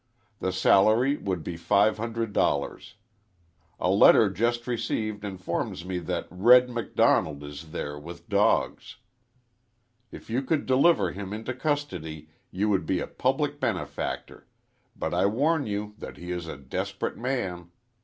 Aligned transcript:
The 0.39 0.51
salary 0.51 1.15
would 1.17 1.43
be 1.43 1.55
five 1.57 1.99
hundred 1.99 2.33
dollars. 2.33 2.95
A 3.79 3.91
letter 3.91 4.31
just 4.31 4.65
received 4.65 5.23
informs 5.23 5.85
me 5.85 5.99
that 5.99 6.25
'Red' 6.31 6.71
Macdonald 6.71 7.43
is 7.43 7.69
there 7.69 7.99
with 7.99 8.27
dogs. 8.27 8.95
If 10.11 10.27
you 10.27 10.41
could 10.41 10.65
deliver 10.65 11.11
him 11.11 11.33
into 11.33 11.53
custody 11.53 12.29
you 12.49 12.67
would 12.67 12.87
be 12.87 12.99
a 12.99 13.05
public 13.05 13.59
benefactor, 13.59 14.47
but 14.95 15.13
I 15.13 15.27
warn 15.27 15.67
you 15.67 15.93
that 15.99 16.17
he 16.17 16.31
is 16.31 16.47
a 16.47 16.57
desperate 16.57 17.17
man. 17.19 17.69